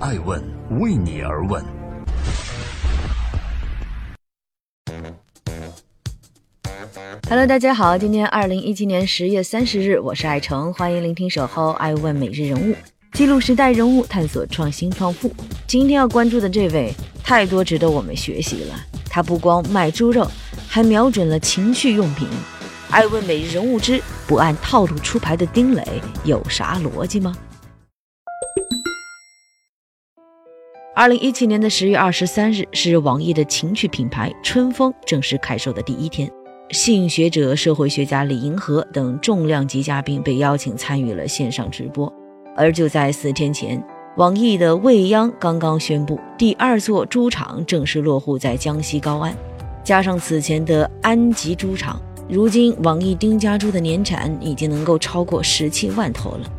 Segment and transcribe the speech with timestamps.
[0.00, 0.40] 爱问
[0.78, 1.60] 为你而问。
[7.28, 12.76] Hello，大家好，今天二零一七年十月三十日，我是爱成，欢迎聆听守候爱问每日人物，
[13.12, 15.34] 记录时代人物，探索创新创富。
[15.66, 16.94] 今天要关注的这位，
[17.24, 18.76] 太多值得我们学习了。
[19.10, 20.30] 他不光卖猪肉，
[20.68, 22.28] 还瞄准了情趣用品。
[22.88, 25.84] 爱问每日人物之不按套路出牌的丁磊
[26.24, 27.36] 有啥逻辑吗？
[30.98, 36.28] 二零一七年的十月二十三日是网易的情趣品牌春风正式开售的第一天。
[36.70, 42.12] 性学者、社会学家李银河等重量级嘉宾被邀请参与了线上直播。
[42.56, 43.80] 而就在四天前，
[44.16, 49.32] 网易的未央刚刚宣布，第二座猪场正式落户在江西高安。
[49.84, 56.50] 加上此前的安吉猪场，如今网易丁家猪的年产已经能够超过十七万头了。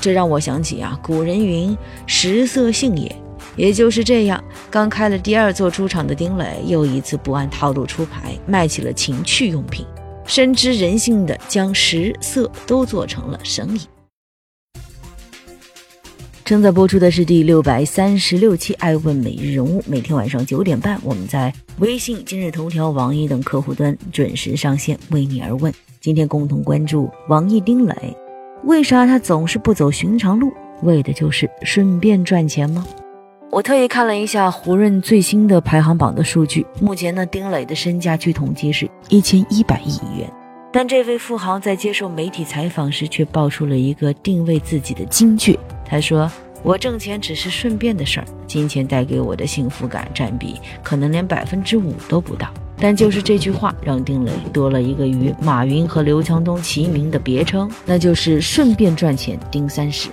[0.00, 1.76] 这让我想起啊，古人云
[2.08, 3.14] “食色性也”。
[3.56, 9.86] 也就是这样，刚开了第二座猪场的丁磊又一次不按套路出牌，卖起了情趣用品，
[10.26, 13.80] 深知人性的将食色都做成了生意。
[16.44, 25.72] 正在播出的是第六百三十六期《爱问每日人物》，每天晚上九点半，我们在微信、今日头条、网易等客户端准时上线，为你而问。
[26.00, 27.94] 今天共同关注网易丁磊，
[28.64, 30.52] 为啥他总是不走寻常路？
[30.82, 32.84] 为的就是顺便赚钱吗？
[33.52, 40.26] 我特意看了一下胡润最新的排行榜的数据，目前呢，丁磊的身价据统计是一千一百亿元。
[40.72, 45.58] 但这位富豪在接受媒体采访时，却爆出了一个定位自己的金句。
[45.84, 46.32] 他说
[46.64, 52.48] ：“我挣钱只是顺便的事儿，金钱带给我的幸福感占比可能连百分之五都不到。”
[52.80, 60.08] 但就是这句话，让丁磊多了一个与马云和刘强东齐名的别称，那就是“顺便赚钱丁三十”。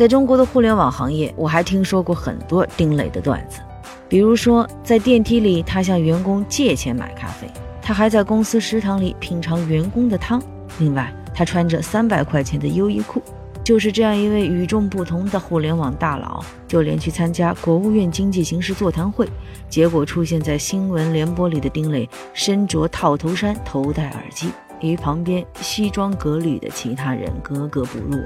[0.00, 3.60] 在中国的互联网行业，我还听说过很多丁磊的段子，
[4.08, 7.46] 比如说在电梯里他向员工借钱买咖啡，
[7.82, 10.42] 他还在公司食堂里品尝员工的汤。
[10.78, 13.20] 另外，他穿着三百块钱的优衣库。
[13.62, 19.28] 就是这样一位与众不同的互联网大佬，就连去参加国务院经济形势座谈会，
[19.68, 24.48] 结果出现在新闻联播里的丁磊，身着套头衫，头戴耳机，
[24.80, 28.18] 与旁边西装革履的其他人格格不入。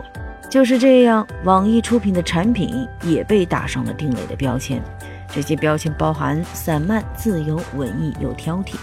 [0.50, 4.82] 就是这样，网易出品的产品也被打上了丁磊的标签。
[5.28, 8.76] 这些标签包含散漫、自由、文艺又挑剔。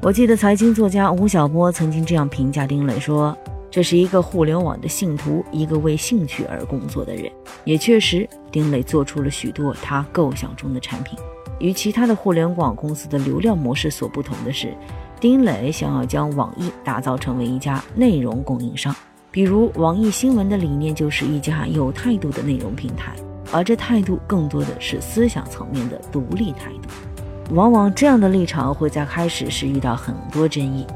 [0.00, 3.36] 我记得财经作家吴晓波曾经这样评价丁磊说
[3.68, 7.30] ：“这是一个互联网的信徒，一个为兴趣而工作的人。”
[7.64, 11.18] 也确实，丁磊做出了许多他构想中的产品。
[11.58, 14.72] 与其他的互联网公司的流量模式所不同的是，
[15.20, 18.94] 丁磊想要将网易打造成为一家内容供应商。
[19.30, 23.14] 比如网易新闻的理念就是一家有态度的内容平台，
[23.52, 27.54] 而这态度更多的是思想层面的独立态度。
[27.54, 30.86] 往往这样的立场会在开始时遇到很多争议，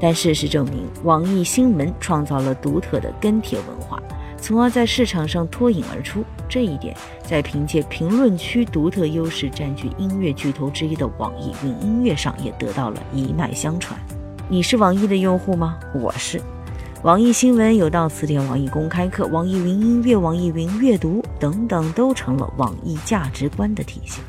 [0.00, 4.01] 但事实证明，网易新闻创造了独特的跟帖文化，
[4.42, 6.22] 从而在市场上脱颖而出。
[6.48, 6.94] 这一点
[7.24, 13.98] 在凭借评论区独特优势占据音乐巨头之一的网易云音乐上也得到了一脉相传。
[14.48, 15.78] 你是网易的用户吗？
[15.94, 16.42] 我是。
[17.02, 24.22] 网易新闻有道词典、网易公开课、网易云音乐、网易云阅读等等，都成了网易价值观的体现。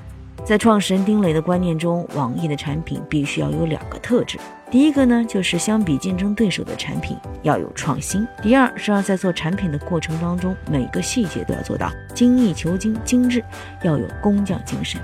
[0.45, 4.37] 在创始人丁磊的观念中，网易的产品必须要有两个特质：
[4.69, 13.41] 第一个呢，就是相比竞争对手的产品要有创新；第二是要在做产品的过程当中，每个细节都要做到精益求精、精致，
[13.83, 14.99] 要有工匠精神。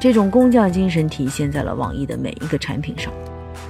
[0.00, 3.12] 这种工匠精神体现在了网易的每一个产品上。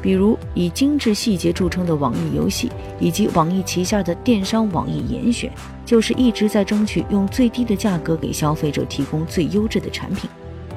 [0.01, 5.53] 比如以精致细节著称的网易游戏，以及网易旗下的电商网易严选，
[5.85, 10.29] 就是一直在争取用最低的价格给消费者提供最优质的产品。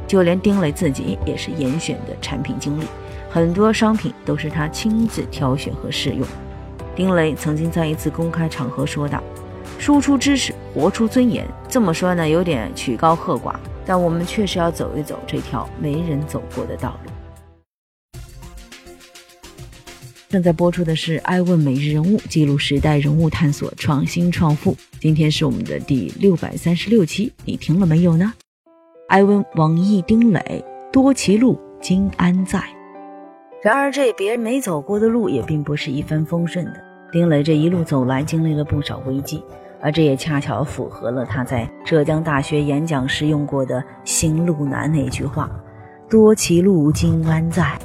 [0.07, 2.85] 就连丁磊自己也是严选的产品经理，
[3.29, 6.25] 很多商品都是他亲自挑选和试用。
[6.95, 9.21] 丁磊曾经在一次公开场合说道
[9.77, 13.53] ：“输出知识，活出尊严。”这么说呢，有点曲高和寡，
[13.85, 17.11] 但我们确实要走一走这条没人走过的道路。
[20.29, 24.75] 正在播出的是《爱问每日人物》，记录时代人物，探索创新创富。
[24.99, 28.33] 今天是我们的第六百三十六期，你听了没有呢？
[29.07, 32.61] 爱问网易丁磊，多歧路，今安在？
[33.63, 36.73] 然而，这别人没走过的路，也并不是一帆风顺的。
[37.09, 39.41] 丁磊这一路走来，经历了不少危机，
[39.79, 45.49] 而这也恰巧符合了他在浙江大学演讲时用过的“心路难”那句话
[46.11, 47.79] ：“多歧路，今安在？”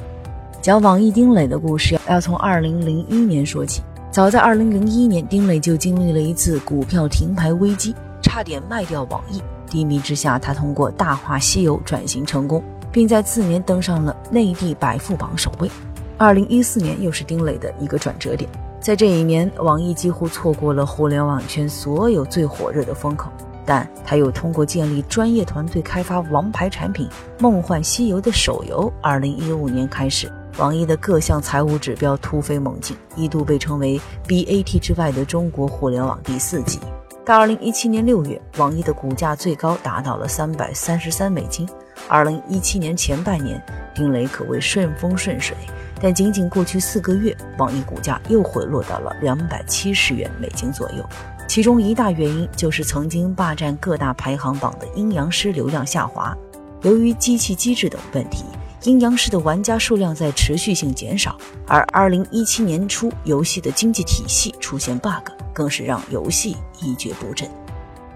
[0.61, 3.81] 讲网易丁磊的故事，要从二零零一年说起。
[4.11, 7.95] 早在二零零一年，丁磊就经历了一次股票停牌危机。
[8.21, 9.41] 差点卖掉网易。
[9.73, 15.67] 低迷之下，他通过《大话西游》转型成功，并在次年登上了内地百富榜首位。
[16.15, 18.47] 二零一四年又是丁磊的一个转折点，
[18.79, 23.31] 在这一年，网易几乎错过了互联网圈所有最火热的风口，
[23.65, 27.07] 但他又通过建立专业团队开发王牌产品
[27.41, 36.79] 《梦幻西游》的手游，二零一五年开始，网易的各项财务指标突飞猛进，一度被称为 BAT 之外的中国互联网第四级。
[37.25, 41.67] 到二零一七年六月，网易的股价最高达到了三百三十三美金。
[42.09, 43.63] 二零一七年前半年，
[43.95, 45.55] 丁磊可谓顺风顺水，
[46.01, 51.05] 但仅仅过去四个月，网易股价又回落到了两百七十元美金左右。
[51.47, 56.35] 其中一大原因就是曾经霸占各大排行榜的阴阳师流量下滑。
[56.81, 58.43] 由于机器机制等问题，
[58.83, 61.37] 阴阳师的玩家数量在持续性减少，
[61.67, 65.31] 而二零一七年初游戏的经济体系出现 bug。
[65.53, 67.47] 更是让游戏一蹶不振。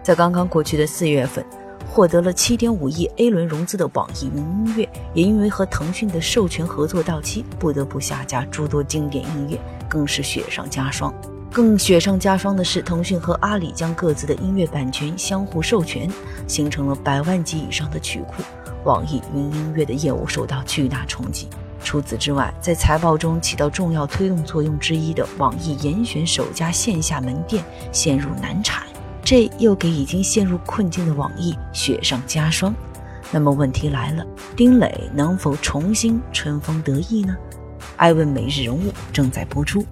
[0.04, 1.46] 在刚刚过去的四月份，
[1.90, 11.14] 获得了七点五亿 A 轮融资的网易云音乐，也因为和腾讯的授权合作到期，不得不下架诸多经典音乐，更是雪上加霜。
[11.50, 16.10] 更雪上加霜的是，腾讯和阿里将各自的音乐版权相互授权，
[16.46, 18.44] 形成了百万级以上的曲库，
[18.88, 21.50] 网易云音乐的业务受到巨大冲击。
[21.84, 28.84] 除此之外，在财报中起到重要推动作用之一的网易严选首家线下门店陷入难产，
[29.24, 32.74] 这又给已经陷入困境的网易雪上加霜。
[33.30, 34.26] 那么问题来了，
[34.56, 37.36] 丁磊能否重新春风得意呢？
[37.98, 39.86] 艾问每日人物正在播出。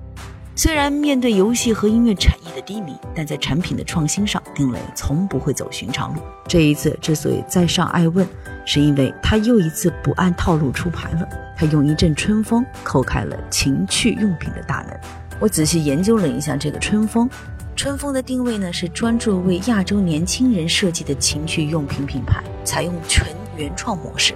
[0.55, 6.21] 虽然面对游戏和音乐产业的低迷，但在产品的创新上，丁磊从不会走寻常路。
[6.47, 8.25] 这一次之所以再上艾问，
[8.65, 11.27] 是因为他又一次不按套路出牌了。
[11.55, 14.99] 他用一阵春风叩开了情趣用品的大门。
[15.39, 17.29] 我仔细研究了一下这个春风，
[17.75, 24.33] 春风的定位呢是专注为亚洲年轻人设计的情趣用品品牌，采用纯原创模式。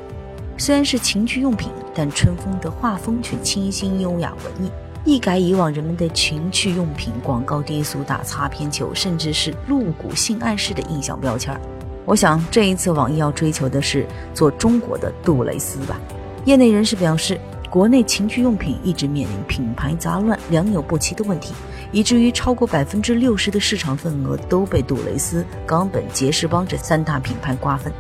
[0.58, 4.72] 虽然是情趣用品，但春风的画风却清新优雅文艺。
[5.06, 11.62] 一改以往人们对情趣用品广告低俗、打擦边球，甚至是露骨性暗示的印象标签儿。
[12.10, 14.04] 我想这一次网易要追求的是
[14.34, 16.02] 做中国的杜蕾斯吧。
[16.44, 17.40] 业内人士表示，
[17.70, 21.54] 国内情趣用品一直面临品牌杂乱、良莠不齐的问题，
[21.92, 27.94] 以至于超过百分之六十的市场份额都被杜蕾斯、冈本、杰士邦这三大品牌瓜分。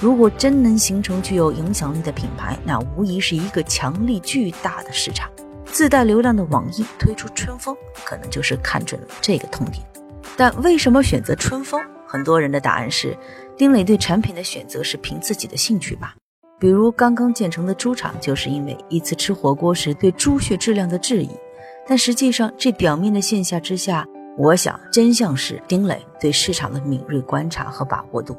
[0.00, 5.28] 如果真能形成具有影响力的品牌，那无疑是一个强力巨大的市场。
[5.64, 9.84] 自带流量的网易推出春风，可能就是看准了这个痛点。
[10.36, 11.82] 但为什么选择春风？
[12.16, 13.14] 很多人的答案是，
[13.58, 16.14] 丁磊对产品的选择是凭自己的兴趣吧。
[16.58, 21.28] 比如刚刚建成的猪场，就是因为一次吃火锅时对猪血质量的质疑。
[21.86, 24.06] 但实际上，这表面的现象之下，
[24.38, 28.34] 我想真相是丁磊对市场的敏锐观察和把握度。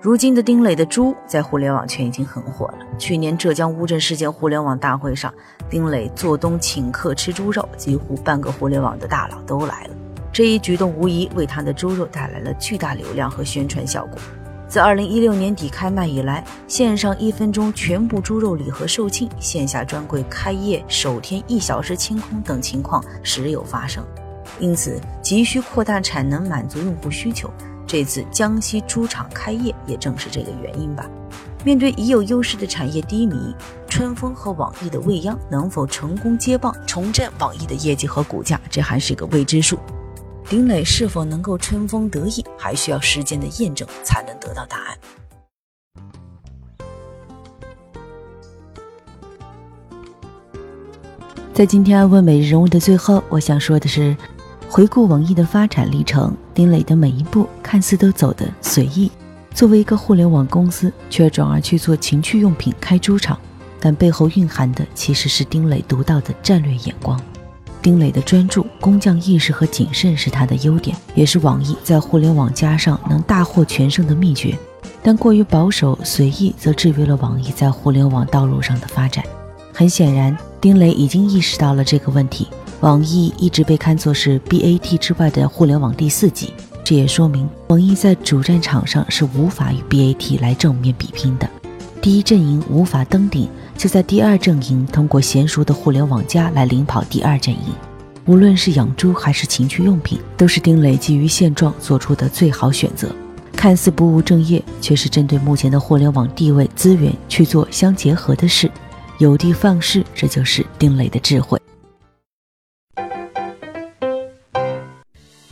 [0.00, 2.78] 如今的丁磊的猪在互联网圈已经很火了。
[2.98, 5.34] 去年浙江乌镇事件互联网大会上，
[5.68, 9.94] 丁磊做东请客吃猪肉，几乎半个互联网的大佬都来了。
[10.34, 14.18] 这一举动无疑为他的猪肉带来了巨大流量和宣传效果。
[14.66, 24.04] 自二零一六年底开卖以来，线上一分钟全部猪肉礼盒售罄，线下专柜开业首天一小时清空等情况时有发生。
[24.58, 27.48] 因此，急需扩大产能，满足用户需求。
[27.86, 31.08] 这次江西猪场开业也正是这个原因吧。
[31.62, 33.54] 面对已有优势的产业低迷，
[33.88, 39.78] 春风和网易的未央能否成功接棒，重振网易的业绩和股价，这还是个未知数。
[40.48, 44.98] 丁磊是否能够春风得意，还需要时间的验证才能得到答案。
[51.52, 54.16] 在今天问每日人物的最后，我想说的是。
[54.66, 59.08] 回顾网易的发展历程，丁磊的每一步看似都走得随意。
[59.52, 63.38] 作为一个互联网公司，却转而去做情趣用品、开猪场，
[63.78, 67.20] 但背后蕴含的其实是丁磊独到的战略眼光。
[67.84, 74.56] 丁磊的专注、工匠意识和谨慎是他的优点，也是网易在互联网加上能大获全胜的秘诀。
[75.02, 79.22] 但过于保守、随意，则制约了网易在互联网道路上的发展。
[79.70, 82.48] 很显然，丁磊已经意识到了这个问题。
[82.80, 91.46] 网易一直被看作是 BAT 之外的互联网第四级，这也说明网易在主战场上是无法与 BAT 来正面比拼的。
[92.00, 97.72] 第一阵营无法登顶，就在第二阵营通过娴熟的互联网加来领跑第二阵营。
[98.26, 103.14] 无论是养猪还是情趣用品，都是丁磊基于现状做出的最好选择。
[103.52, 108.70] 看似不务正业，却是针对目前的互联网地位资源去做相结合的事，
[109.18, 111.60] 有的放矢，这就是丁磊的智慧。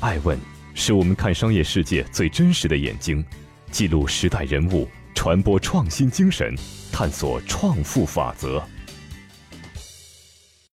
[0.00, 0.38] 爱问
[0.74, 3.24] 是我们看商业世界最真实的眼睛，
[3.70, 6.54] 记录时代人物，传播创新精神，
[6.92, 8.62] 探索创富法则。